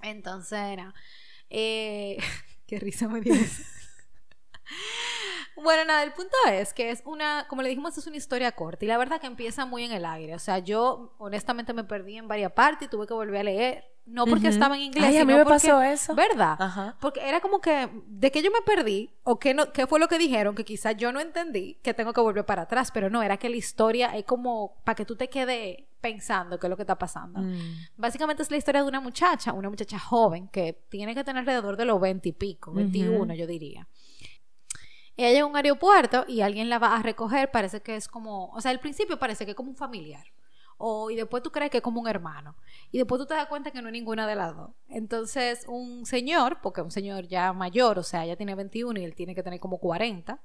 Entonces, 0.02 0.60
era, 0.60 0.94
eh, 1.50 2.18
qué 2.66 2.80
risa 2.80 3.10
me 3.10 3.20
dio 3.20 3.34
eso. 3.34 3.62
Bueno, 5.64 5.86
nada, 5.86 6.04
el 6.04 6.12
punto 6.14 6.36
es 6.52 6.74
que 6.74 6.90
es 6.92 7.02
una, 7.06 7.46
como 7.48 7.62
le 7.62 7.70
dijimos, 7.70 7.98
es 7.98 8.08
una 8.08 8.18
historia 8.18 8.52
corta 8.52 8.86
y 8.86 8.88
la 8.88 8.98
verdad 8.98 9.20
que 9.20 9.28
empieza 9.28 9.66
muy 9.66 9.84
en 9.84 9.92
el 9.92 10.06
aire. 10.06 10.36
O 10.36 10.40
sea, 10.40 10.60
yo 10.60 11.14
honestamente 11.18 11.74
me 11.74 11.84
perdí 11.84 12.18
en 12.18 12.28
varias 12.28 12.52
partes 12.52 12.88
y 12.88 12.90
tuve 12.92 13.06
que 13.08 13.14
volver 13.14 13.42
a 13.42 13.44
leer. 13.44 13.84
No 14.06 14.26
porque 14.26 14.48
Ujú. 14.48 14.54
estaba 14.56 14.76
en 14.76 14.82
inglés, 14.82 15.04
Ay, 15.06 15.18
a 15.18 15.26
mí 15.26 15.32
sino 15.34 15.38
me 15.38 15.44
porque- 15.46 15.68
pasó 15.68 15.82
eso. 15.84 16.16
¿Verdad? 16.16 16.56
Ajá. 16.60 16.98
Porque 17.00 17.20
era 17.28 17.42
como 17.42 17.62
que 17.62 17.90
de 18.08 18.32
que 18.32 18.42
yo 18.42 18.50
me 18.50 18.62
perdí 18.64 19.12
o 19.24 19.38
qué, 19.38 19.54
no, 19.54 19.72
qué 19.72 19.86
fue 19.86 20.00
lo 20.00 20.08
que 20.08 20.18
dijeron 20.18 20.56
que 20.56 20.66
quizás 20.66 20.98
yo 20.98 21.12
no 21.12 21.20
entendí 21.20 21.76
que 21.84 21.94
tengo 21.94 22.12
que 22.12 22.20
volver 22.20 22.44
para 22.44 22.64
atrás, 22.64 22.90
pero 22.92 23.12
no, 23.12 23.22
era 23.22 23.38
que 23.38 23.50
la 23.50 23.58
historia 23.58 24.18
es 24.18 24.26
como 24.26 24.82
para 24.84 24.96
que 24.96 25.06
tú 25.06 25.16
te 25.16 25.30
quedes 25.30 25.78
pensando 26.02 26.58
qué 26.58 26.66
es 26.66 26.70
lo 26.72 26.76
que 26.76 26.82
está 26.84 26.98
pasando. 26.98 27.40
Mm. 27.40 27.60
Básicamente 27.98 28.42
es 28.42 28.50
la 28.50 28.58
historia 28.58 28.82
de 28.82 28.88
una 28.88 29.00
muchacha, 29.00 29.54
una 29.54 29.70
muchacha 29.70 30.00
joven 30.00 30.48
que 30.48 30.74
tiene 30.90 31.14
que 31.14 31.24
tener 31.24 31.42
alrededor 31.42 31.78
de 31.78 31.86
los 31.86 32.02
20 32.02 32.30
y 32.30 32.32
pico, 32.32 32.72
21 32.74 33.36
yo 33.36 33.46
diría. 33.46 33.88
Ella 35.20 35.32
llega 35.32 35.44
a 35.44 35.48
un 35.48 35.56
aeropuerto 35.58 36.24
y 36.30 36.40
alguien 36.40 36.70
la 36.70 36.80
va 36.80 36.96
a 36.96 37.02
recoger, 37.04 37.52
parece 37.52 37.82
que 37.82 37.98
es 37.98 38.08
como, 38.08 38.46
o 38.52 38.62
sea, 38.62 38.72
al 38.72 38.80
principio 38.80 39.20
parece 39.20 39.44
que 39.44 39.52
es 39.52 39.58
como 39.58 39.70
un 39.70 39.76
familiar. 39.76 40.26
O, 40.78 41.12
y 41.12 41.18
después 41.18 41.44
tú 41.44 41.52
crees 41.52 41.70
que 41.70 41.78
es 41.80 41.84
como 41.84 42.00
un 42.00 42.08
hermano. 42.08 42.56
Y 42.90 43.00
después 43.00 43.20
tú 43.20 43.26
te 43.26 43.34
das 43.34 43.48
cuenta 43.48 43.70
que 43.72 43.82
no 43.82 43.90
es 43.90 43.92
ninguna 43.92 44.26
de 44.26 44.36
las 44.36 44.56
dos. 44.56 44.70
Entonces, 44.88 45.66
un 45.68 46.06
señor, 46.06 46.60
porque 46.62 46.82
un 46.82 46.90
señor 46.92 47.28
ya 47.28 47.52
mayor, 47.52 48.00
o 48.00 48.04
sea, 48.04 48.26
ya 48.26 48.38
tiene 48.38 48.56
21 48.56 48.98
y 49.02 49.04
él 49.04 49.14
tiene 49.14 49.36
que 49.36 49.44
tener 49.44 49.60
como 49.60 49.78
40. 49.80 50.40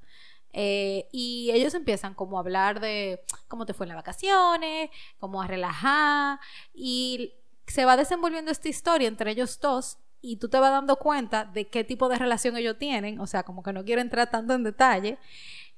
eh, 0.53 1.09
y 1.13 1.51
ellos 1.53 1.75
empiezan 1.75 2.15
como 2.15 2.37
a 2.37 2.41
hablar 2.41 2.81
de 2.81 3.21
cómo 3.49 3.67
te 3.67 3.75
fue 3.75 3.87
en 3.87 3.91
las 3.91 3.97
vacaciones, 3.99 4.91
cómo 5.21 5.41
a 5.41 5.47
relajar. 5.47 6.41
Y 6.75 7.35
se 7.67 7.85
va 7.85 7.97
desenvolviendo 7.97 8.51
esta 8.51 8.69
historia 8.69 9.09
entre 9.09 9.31
ellos 9.31 9.61
dos. 9.61 9.99
Y 10.27 10.37
tú 10.39 10.49
te 10.49 10.59
vas 10.59 10.71
dando 10.71 10.97
cuenta 10.97 11.45
de 11.45 11.69
qué 11.69 11.85
tipo 11.85 12.09
de 12.09 12.17
relación 12.17 12.57
ellos 12.57 12.79
tienen, 12.79 13.21
o 13.21 13.27
sea, 13.27 13.43
como 13.43 13.63
que 13.63 13.73
no 13.73 13.85
quiero 13.85 14.01
entrar 14.01 14.31
tanto 14.31 14.55
en 14.55 14.63
detalle. 14.65 15.19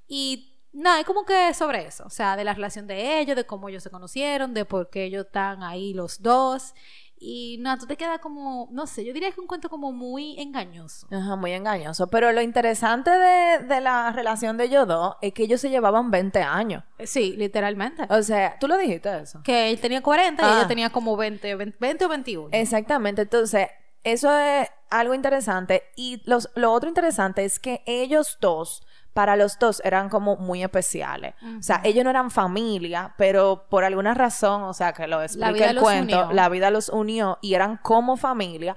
Y 0.08 0.52
nada, 0.72 1.00
es 1.00 1.06
como 1.06 1.24
que 1.24 1.52
sobre 1.54 1.84
eso, 1.86 2.04
o 2.06 2.10
sea, 2.10 2.36
de 2.36 2.44
la 2.44 2.54
relación 2.54 2.86
de 2.86 3.18
ellos, 3.20 3.34
de 3.36 3.44
cómo 3.44 3.68
ellos 3.68 3.82
se 3.82 3.90
conocieron, 3.90 4.54
de 4.54 4.64
por 4.64 4.88
qué 4.90 5.04
ellos 5.04 5.26
están 5.26 5.62
ahí 5.62 5.94
los 5.94 6.22
dos. 6.22 6.74
Y 7.18 7.56
nada, 7.60 7.78
tú 7.78 7.86
te 7.86 7.96
quedas 7.96 8.18
como, 8.18 8.68
no 8.72 8.86
sé, 8.86 9.02
yo 9.02 9.14
diría 9.14 9.28
que 9.30 9.32
es 9.32 9.38
un 9.38 9.46
cuento 9.46 9.70
como 9.70 9.90
muy 9.90 10.38
engañoso. 10.38 11.08
Ajá, 11.10 11.34
muy 11.34 11.52
engañoso. 11.52 12.08
Pero 12.08 12.30
lo 12.30 12.42
interesante 12.42 13.10
de, 13.10 13.60
de 13.60 13.80
la 13.80 14.12
relación 14.12 14.58
de 14.58 14.64
ellos 14.64 14.86
dos 14.86 15.16
es 15.22 15.32
que 15.32 15.44
ellos 15.44 15.62
se 15.62 15.70
llevaban 15.70 16.10
20 16.10 16.42
años. 16.42 16.84
Sí, 17.04 17.34
literalmente. 17.38 18.02
O 18.10 18.22
sea, 18.22 18.58
tú 18.60 18.68
lo 18.68 18.76
dijiste 18.76 19.18
eso. 19.18 19.40
Que 19.42 19.70
él 19.70 19.80
tenía 19.80 20.02
40 20.02 20.42
y 20.42 20.44
Ah. 20.44 20.58
ella 20.58 20.68
tenía 20.68 20.90
como 20.90 21.16
20, 21.16 21.54
20, 21.54 21.78
20 21.80 22.04
o 22.04 22.08
21. 22.10 22.48
Exactamente. 22.52 23.22
Entonces, 23.22 23.68
eso 24.04 24.36
es 24.36 24.68
algo 24.90 25.14
interesante. 25.14 25.84
Y 25.96 26.22
los, 26.24 26.50
lo 26.54 26.72
otro 26.72 26.88
interesante 26.88 27.44
es 27.44 27.58
que 27.58 27.82
ellos 27.86 28.38
dos, 28.40 28.86
para 29.12 29.36
los 29.36 29.58
dos, 29.58 29.80
eran 29.84 30.08
como 30.08 30.36
muy 30.36 30.62
especiales. 30.62 31.34
O 31.58 31.62
sea, 31.62 31.80
ellos 31.84 32.04
no 32.04 32.10
eran 32.10 32.30
familia, 32.30 33.14
pero 33.16 33.66
por 33.68 33.84
alguna 33.84 34.14
razón, 34.14 34.62
o 34.62 34.74
sea, 34.74 34.92
que 34.92 35.06
lo 35.06 35.22
explica 35.22 35.70
el 35.70 35.80
cuento, 35.80 36.24
unió. 36.24 36.32
la 36.32 36.48
vida 36.48 36.70
los 36.70 36.88
unió 36.88 37.38
y 37.40 37.54
eran 37.54 37.78
como 37.78 38.16
familia. 38.16 38.76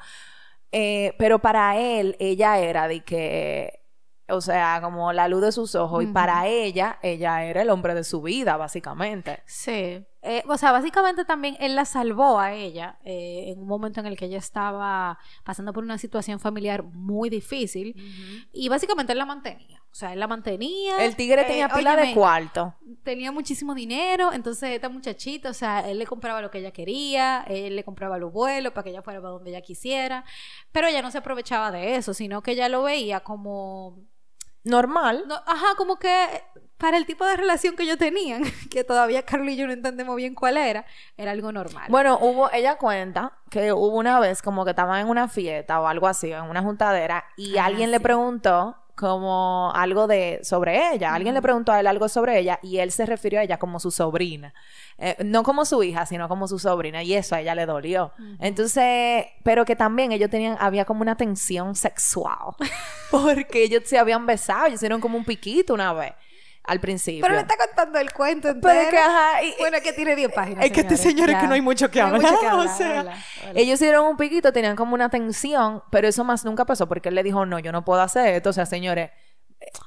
Eh, 0.71 1.15
pero 1.17 1.39
para 1.39 1.77
él, 1.77 2.15
ella 2.19 2.59
era 2.59 2.87
de 2.87 3.01
que, 3.01 3.78
o 4.31 4.41
sea, 4.41 4.79
como 4.81 5.13
la 5.13 5.27
luz 5.27 5.41
de 5.41 5.51
sus 5.51 5.75
ojos, 5.75 6.03
y 6.03 6.07
para 6.07 6.47
ella, 6.47 6.99
ella 7.01 7.43
era 7.43 7.61
el 7.61 7.69
hombre 7.69 7.93
de 7.93 8.03
su 8.03 8.21
vida, 8.21 8.57
básicamente. 8.57 9.41
Sí. 9.45 10.05
Eh, 10.21 10.43
o 10.47 10.57
sea, 10.57 10.73
básicamente 10.73 11.23
también 11.23 11.55
él 11.61 11.75
la 11.75 11.85
salvó 11.85 12.39
a 12.39 12.53
ella 12.53 12.99
eh, 13.05 13.45
en 13.47 13.59
un 13.59 13.67
momento 13.67 14.01
en 14.01 14.05
el 14.05 14.17
que 14.17 14.25
ella 14.25 14.37
estaba 14.37 15.17
pasando 15.45 15.71
por 15.71 15.81
una 15.81 15.97
situación 15.97 16.41
familiar 16.41 16.83
muy 16.83 17.29
difícil 17.29 17.95
y 18.51 18.67
básicamente 18.67 19.13
él 19.13 19.17
la 19.17 19.25
mantenía. 19.25 19.81
O 19.89 19.95
sea, 19.95 20.11
él 20.11 20.19
la 20.19 20.27
mantenía. 20.27 21.03
El 21.03 21.15
tigre 21.15 21.43
eh, 21.43 21.45
tenía 21.45 21.69
pila 21.69 21.95
de 21.95 22.13
cuarto. 22.13 22.75
tenía 23.03 23.31
muchísimo 23.31 23.73
dinero, 23.73 24.33
entonces 24.33 24.71
esta 24.71 24.89
muchachita, 24.89 25.49
o 25.51 25.53
sea, 25.53 25.89
él 25.89 25.97
le 25.97 26.05
compraba 26.05 26.41
lo 26.41 26.51
que 26.51 26.59
ella 26.59 26.71
quería, 26.71 27.45
él 27.47 27.77
le 27.77 27.83
compraba 27.85 28.17
los 28.17 28.33
vuelos 28.33 28.73
para 28.73 28.83
que 28.83 28.89
ella 28.89 29.01
fuera 29.01 29.21
para 29.21 29.31
donde 29.31 29.51
ella 29.51 29.61
quisiera, 29.61 30.25
pero 30.73 30.87
ella 30.87 31.01
no 31.01 31.11
se 31.11 31.19
aprovechaba 31.19 31.71
de 31.71 31.95
eso, 31.95 32.13
sino 32.13 32.43
que 32.43 32.51
ella 32.51 32.67
lo 32.67 32.83
veía 32.83 33.21
como, 33.21 33.99
Normal. 34.63 35.23
no, 35.27 35.35
ajá, 35.45 35.75
como 35.77 35.97
que 35.97 36.43
para 36.77 36.97
el 36.97 37.05
tipo 37.05 37.25
de 37.25 37.35
relación 37.35 37.75
que 37.75 37.83
ellos 37.83 37.97
tenían, 37.97 38.43
que 38.71 38.83
todavía 38.83 39.23
Carlos 39.23 39.49
y 39.49 39.57
yo 39.57 39.67
no 39.67 39.73
entendemos 39.73 40.15
bien 40.15 40.33
cuál 40.33 40.57
era, 40.57 40.85
era 41.17 41.31
algo 41.31 41.51
normal. 41.51 41.85
Bueno, 41.89 42.17
hubo, 42.21 42.49
ella 42.51 42.77
cuenta 42.77 43.33
que 43.49 43.73
hubo 43.73 43.97
una 43.97 44.19
vez 44.19 44.41
como 44.41 44.63
que 44.63 44.71
estaban 44.71 45.01
en 45.01 45.07
una 45.07 45.27
fiesta 45.27 45.79
o 45.81 45.87
algo 45.87 46.07
así, 46.07 46.31
en 46.31 46.43
una 46.43 46.61
juntadera, 46.61 47.25
y 47.35 47.57
Ah, 47.57 47.65
alguien 47.65 47.91
le 47.91 47.99
preguntó 47.99 48.77
como 48.99 49.71
algo 49.73 50.07
de 50.07 50.41
sobre 50.43 50.93
ella. 50.93 51.13
Alguien 51.13 51.33
le 51.33 51.41
preguntó 51.41 51.71
a 51.71 51.79
él 51.79 51.87
algo 51.87 52.09
sobre 52.09 52.37
ella 52.37 52.59
y 52.61 52.79
él 52.79 52.91
se 52.91 53.05
refirió 53.05 53.39
a 53.39 53.43
ella 53.43 53.57
como 53.57 53.79
su 53.79 53.91
sobrina. 53.91 54.53
Eh, 54.97 55.15
no 55.23 55.43
como 55.43 55.63
su 55.63 55.81
hija, 55.83 56.05
sino 56.05 56.27
como 56.27 56.49
su 56.49 56.59
sobrina. 56.59 57.01
Y 57.01 57.13
eso 57.13 57.35
a 57.35 57.39
ella 57.39 57.55
le 57.55 57.65
dolió. 57.65 58.11
Entonces, 58.39 59.25
pero 59.43 59.63
que 59.63 59.77
también 59.77 60.11
ellos 60.11 60.29
tenían, 60.29 60.57
había 60.59 60.83
como 60.83 61.01
una 61.01 61.15
tensión 61.15 61.75
sexual. 61.75 62.55
porque 63.11 63.63
ellos 63.63 63.83
se 63.85 63.97
habían 63.97 64.25
besado, 64.25 64.65
ellos 64.65 64.79
hicieron 64.79 64.99
como 64.99 65.17
un 65.17 65.23
piquito 65.23 65.73
una 65.73 65.93
vez 65.93 66.13
al 66.69 66.79
principio. 66.79 67.21
Pero 67.21 67.33
le 67.35 67.41
está 67.41 67.55
contando 67.57 67.99
el 67.99 68.13
cuento 68.13 68.47
entero. 68.49 68.73
Pero 68.73 68.89
que, 68.89 68.97
ajá, 68.97 69.43
y- 69.43 69.55
bueno, 69.59 69.77
es 69.77 69.83
que 69.83 69.93
tiene 69.93 70.15
10 70.15 70.31
páginas. 70.31 70.63
Es 70.65 70.71
que 70.71 70.81
este 70.81 70.97
señor 70.97 71.29
es 71.29 71.37
que 71.37 71.47
no 71.47 71.53
hay 71.53 71.61
mucho 71.61 71.89
que 71.89 71.99
No 71.99 72.05
hablar. 72.07 72.21
mucho 72.21 72.39
que 72.39 72.47
hablar, 72.47 72.67
o 72.67 72.77
sea, 72.77 72.87
¿verdad? 72.87 73.03
¿verdad? 73.05 73.53
ellos 73.55 73.73
hicieron 73.81 74.05
un 74.05 74.17
piquito, 74.17 74.53
tenían 74.53 74.75
como 74.75 74.93
una 74.93 75.09
tensión, 75.09 75.83
pero 75.91 76.07
eso 76.07 76.23
más 76.23 76.45
nunca 76.45 76.65
pasó 76.65 76.87
porque 76.87 77.09
él 77.09 77.15
le 77.15 77.23
dijo, 77.23 77.45
no, 77.45 77.59
yo 77.59 77.71
no 77.71 77.83
puedo 77.83 78.01
hacer 78.01 78.35
esto. 78.35 78.51
O 78.51 78.53
sea, 78.53 78.65
señores, 78.65 79.09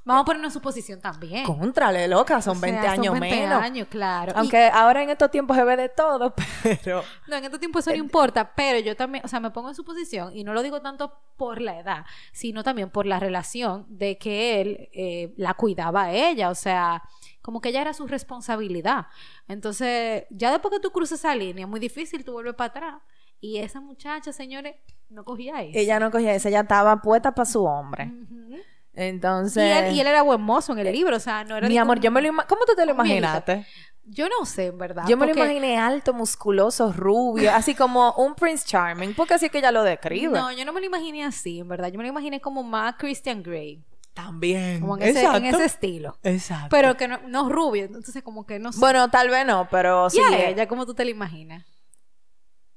Vamos 0.05 0.23
a 0.23 0.25
ponernos 0.26 0.50
en 0.50 0.52
su 0.52 0.61
posición 0.61 1.00
también. 1.00 1.45
contrale, 1.47 2.07
loca, 2.09 2.43
son 2.43 2.59
O 2.59 2.61
sea, 2.61 2.71
20 2.73 2.87
años 2.88 3.07
son 3.07 3.21
20 3.21 3.41
menos. 3.41 3.62
años, 3.62 3.88
claro. 3.88 4.33
Y- 4.35 4.38
Aunque 4.38 4.67
ahora 4.73 5.02
en 5.02 5.11
estos 5.11 5.31
tiempos 5.31 5.57
se 5.57 5.64
ve 5.64 5.76
de 5.76 5.88
todo, 5.88 6.35
pero... 6.62 7.02
No, 7.26 7.37
en 7.37 7.45
este 7.45 7.59
tiempo 7.59 7.79
eso 7.79 7.91
no 7.91 7.97
importa, 7.97 8.52
pero 8.55 8.79
yo 8.81 8.95
también, 8.97 9.25
o 9.25 9.29
sea, 9.29 9.41
me 9.41 9.50
pongo 9.50 9.69
en 9.71 9.75
su 9.75 9.85
posición 9.85 10.37
y 10.37 10.45
no 10.45 10.52
lo 10.52 10.62
digo 10.62 10.83
tanto 10.83 11.19
por 11.37 11.61
la 11.61 11.79
edad, 11.79 12.05
sino 12.33 12.62
también 12.62 12.91
por 12.91 13.07
la 13.07 13.19
relación 13.19 13.87
de 13.88 14.19
que 14.19 14.61
él 14.61 14.88
eh, 14.93 15.33
la 15.37 15.55
cuidaba 15.55 16.05
a 16.05 16.12
ella, 16.12 16.50
o 16.50 16.55
sea, 16.55 17.02
como 17.41 17.61
que 17.61 17.71
ella 17.71 17.81
era 17.81 17.95
su 17.95 18.07
responsabilidad. 18.07 19.07
Entonces, 19.49 20.25
ya 20.31 20.50
después 20.50 20.73
que 20.75 20.81
tú 20.81 20.91
cruzas 20.91 21.19
esa 21.21 21.35
línea, 21.35 21.64
es 21.64 21.69
muy 21.71 21.81
difícil 21.81 22.25
tú 22.25 22.33
vuelves 22.33 22.55
para 22.55 22.69
atrás. 22.69 22.95
Y 23.41 23.59
esa 23.59 23.81
muchacha, 23.81 24.33
señores, 24.33 24.76
no 25.09 25.25
cogía 25.25 25.62
eso. 25.62 25.76
Ella 25.79 25.99
no 25.99 26.11
cogía 26.11 26.35
eso, 26.35 26.49
ella 26.49 26.61
estaba 26.61 27.00
puesta 27.02 27.35
para 27.35 27.47
su 27.47 27.64
hombre. 27.64 28.05
Ujú. 28.07 28.57
Entonces... 28.95 29.65
y, 29.65 29.71
él, 29.71 29.95
y 29.95 30.01
él 30.01 30.07
era 30.07 30.23
buen 30.23 30.41
mozo 30.41 30.73
en 30.73 30.81
el 30.81 30.93
libro, 30.93 31.17
o 31.17 31.21
sea, 31.21 31.45
no 31.45 31.57
era 31.57 31.69
Mi 31.69 31.79
amor, 31.79 31.97
como- 31.97 32.05
yo 32.05 32.11
me 32.11 32.23
lo 32.23 32.29
ima- 32.29 32.47
¿Cómo 32.47 32.65
tú 32.67 32.75
te 32.75 32.85
lo 32.85 32.93
imaginaste? 32.93 33.67
Yo 34.05 34.29
no 34.29 34.45
sé, 34.45 34.67
en 34.67 34.79
verdad. 34.79 35.05
Yo 35.07 35.17
me 35.17 35.27
lo 35.27 35.33
imaginé 35.33 35.79
alto, 35.79 36.13
musculoso, 36.13 36.93
rubio, 36.93 37.53
así 37.55 37.75
como 37.75 38.13
un 38.15 38.35
Prince 38.35 38.67
Charming, 38.67 39.15
porque 39.15 39.35
así 39.35 39.47
es 39.47 39.53
que 39.53 39.59
ella 39.59 39.71
lo 39.71 39.85
describe. 39.85 40.37
No, 40.37 40.51
yo 40.51 40.65
no 40.65 40.73
me 40.73 40.81
lo 40.81 40.87
imaginé 40.87 41.25
así, 41.25 41.61
en 41.61 41.69
verdad. 41.69 41.89
Yo 41.89 41.99
me 41.99 42.03
lo 42.05 42.09
imaginé 42.09 42.41
como 42.41 42.65
más 42.65 42.97
Christian 42.97 43.43
Grey. 43.43 43.81
También. 44.13 44.81
Como 44.81 44.97
en 44.99 45.05
ese, 45.05 45.25
en 45.25 45.47
ese 45.47 45.65
estilo. 45.65 46.19
Exacto. 46.23 46.69
Pero 46.71 46.97
que 46.97 47.09
no, 47.09 47.21
no 47.29 47.49
rubio, 47.49 47.85
entonces 47.85 48.23
como 48.23 48.45
que 48.45 48.59
no 48.59 48.73
sé. 48.73 48.81
Bueno, 48.81 49.09
tal 49.09 49.31
vez 49.31 49.47
no, 49.47 49.69
pero 49.71 50.11
sí. 50.11 50.19
y 50.19 50.35
a 50.35 50.39
eh, 50.39 50.51
ella, 50.51 50.67
¿cómo 50.69 50.85
tú 50.85 50.95
te 50.95 51.05
la 51.05 51.13
imaginas? 51.13 51.65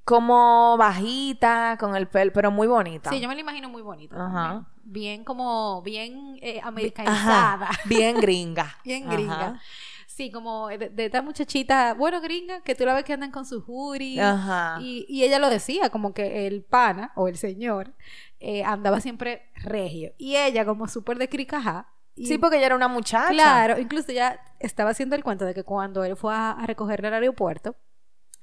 Como 0.06 0.76
bajita, 0.78 1.76
con 1.80 1.96
el 1.96 2.06
pelo, 2.06 2.32
pero 2.32 2.52
muy 2.52 2.68
bonita. 2.68 3.10
Sí, 3.10 3.20
yo 3.20 3.26
me 3.28 3.34
la 3.34 3.40
imagino 3.40 3.68
muy 3.68 3.82
bonita. 3.82 4.14
Ajá. 4.16 4.42
también. 4.48 4.66
Bien 4.84 5.24
como, 5.24 5.82
bien 5.82 6.38
eh, 6.42 6.60
americanizada. 6.62 7.66
Ajá, 7.70 7.80
Bien 7.86 8.20
gringa. 8.20 8.76
bien 8.84 9.02
Ajá. 9.08 9.12
gringa. 9.16 9.60
Sí, 10.06 10.30
como 10.30 10.68
de, 10.68 10.90
de 10.90 11.06
esta 11.06 11.22
muchachita, 11.22 11.94
bueno, 11.94 12.20
gringa, 12.20 12.60
que 12.62 12.76
tú 12.76 12.84
la 12.86 12.94
ves 12.94 13.02
que 13.02 13.14
andan 13.14 13.32
con 13.32 13.44
su 13.44 13.64
hoodie. 13.66 14.20
Ajá. 14.20 14.78
Y, 14.80 15.04
y 15.08 15.24
ella 15.24 15.40
lo 15.40 15.50
decía, 15.50 15.90
como 15.90 16.14
que 16.14 16.46
el 16.46 16.62
pana 16.62 17.10
o 17.16 17.26
el 17.26 17.36
señor 17.36 17.92
eh, 18.38 18.62
andaba 18.62 19.00
siempre 19.00 19.50
regio. 19.56 20.12
Y 20.18 20.36
ella, 20.36 20.64
como 20.64 20.86
súper 20.86 21.18
de 21.18 21.28
cricajá. 21.28 21.88
y- 22.14 22.26
Sí, 22.26 22.38
porque 22.38 22.58
ella 22.58 22.66
era 22.66 22.76
una 22.76 22.86
muchacha. 22.88 23.28
Claro, 23.32 23.76
incluso 23.80 24.12
ya 24.12 24.38
estaba 24.60 24.90
haciendo 24.90 25.16
el 25.16 25.24
cuento 25.24 25.44
de 25.44 25.52
que 25.52 25.64
cuando 25.64 26.04
él 26.04 26.16
fue 26.16 26.32
a, 26.32 26.52
a 26.52 26.64
recogerle 26.64 27.08
al 27.08 27.14
aeropuerto, 27.14 27.74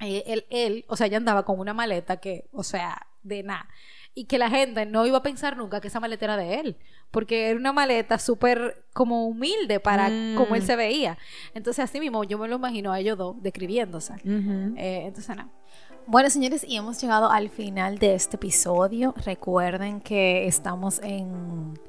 eh, 0.03 0.23
él, 0.27 0.45
él, 0.49 0.85
o 0.87 0.95
sea, 0.95 1.07
ya 1.07 1.17
andaba 1.17 1.43
con 1.43 1.59
una 1.59 1.73
maleta 1.73 2.17
que, 2.17 2.45
o 2.51 2.63
sea, 2.63 3.07
de 3.23 3.43
nada. 3.43 3.67
Y 4.15 4.25
que 4.25 4.37
la 4.37 4.49
gente 4.49 4.85
no 4.85 5.07
iba 5.07 5.17
a 5.17 5.23
pensar 5.23 5.57
nunca 5.57 5.81
que 5.81 5.87
esa 5.87 5.99
maleta 5.99 6.25
era 6.25 6.37
de 6.37 6.59
él, 6.59 6.77
porque 7.09 7.49
era 7.49 7.59
una 7.59 7.73
maleta 7.73 8.19
súper 8.19 8.85
como 8.93 9.25
humilde 9.27 9.79
para 9.79 10.09
Mm. 10.09 10.35
como 10.35 10.55
él 10.55 10.61
se 10.63 10.75
veía. 10.75 11.17
Entonces, 11.55 11.83
así 11.83 11.99
mismo, 11.99 12.23
yo 12.23 12.37
me 12.37 12.47
lo 12.47 12.57
imagino 12.57 12.91
a 12.91 12.99
ellos 12.99 13.17
dos 13.17 13.41
describiéndose. 13.41 14.13
Eh, 14.23 15.03
entonces, 15.07 15.35
no. 15.35 15.49
Bueno, 16.05 16.29
señores, 16.29 16.63
y 16.67 16.75
hemos 16.75 17.01
llegado 17.01 17.31
al 17.31 17.49
final 17.49 17.97
de 17.97 18.13
este 18.13 18.35
episodio. 18.35 19.15
Recuerden 19.25 19.99
que 20.01 20.45
estamos 20.47 20.99
en 21.01 21.79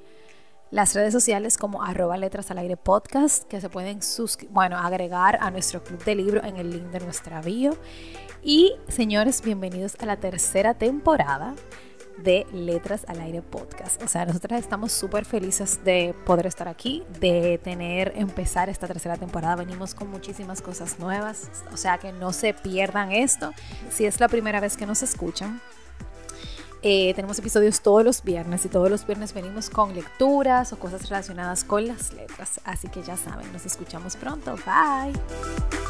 las 0.71 0.94
redes 0.94 1.12
sociales 1.12 1.59
como 1.59 1.83
arroba 1.83 2.16
letras 2.16 2.50
al 2.50 2.59
aire 2.59 2.76
podcast, 2.76 3.44
que 3.44 3.61
se 3.61 3.68
pueden 3.68 4.00
bueno, 4.50 4.78
agregar 4.78 5.38
a 5.40 5.50
nuestro 5.50 5.83
club 5.83 6.02
de 6.04 6.14
libro 6.14 6.42
en 6.42 6.56
el 6.56 6.71
link 6.71 6.85
de 6.87 7.00
nuestra 7.00 7.40
bio. 7.40 7.76
Y, 8.42 8.75
señores, 8.88 9.42
bienvenidos 9.42 9.97
a 10.00 10.06
la 10.06 10.16
tercera 10.16 10.75
temporada 10.75 11.54
de 12.18 12.47
Letras 12.52 13.04
al 13.09 13.21
Aire 13.21 13.42
Podcast. 13.42 14.02
O 14.02 14.09
sea, 14.09 14.25
nosotras 14.25 14.61
estamos 14.61 14.92
súper 14.92 15.25
felices 15.25 15.80
de 15.85 16.14
poder 16.25 16.47
estar 16.47 16.68
aquí, 16.68 17.02
de 17.21 17.59
tener, 17.62 18.12
empezar 18.16 18.68
esta 18.68 18.87
tercera 18.87 19.16
temporada. 19.16 19.56
Venimos 19.56 19.94
con 19.94 20.11
muchísimas 20.11 20.62
cosas 20.62 20.99
nuevas, 20.99 21.50
o 21.73 21.76
sea, 21.76 21.99
que 21.99 22.12
no 22.12 22.33
se 22.33 22.54
pierdan 22.54 23.12
esto. 23.12 23.52
Si 23.90 24.06
es 24.06 24.21
la 24.21 24.28
primera 24.28 24.61
vez 24.61 24.76
que 24.76 24.87
nos 24.87 25.02
escuchan, 25.02 25.61
eh, 26.87 27.14
tenemos 27.14 27.38
episodios 27.38 27.81
todos 27.81 28.05
los 28.05 28.23
viernes 28.23 28.67
y 28.67 28.69
todos 28.69 28.91
los 28.91 29.07
viernes 29.07 29.33
venimos 29.33 29.71
con 29.71 29.95
lecturas 29.95 30.71
o 30.75 30.79
cosas 30.79 31.09
relacionadas 31.09 31.64
con 31.64 31.88
las 31.88 32.12
letras. 32.12 32.61
Así 32.64 32.88
que 32.88 33.03
ya 33.03 33.17
saben, 33.17 33.50
nos 33.55 33.64
escuchamos 33.64 34.17
pronto. 34.17 34.55
Bye. 34.67 35.84